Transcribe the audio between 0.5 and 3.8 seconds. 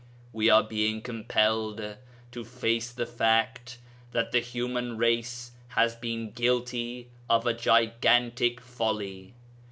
being compelled to face the fact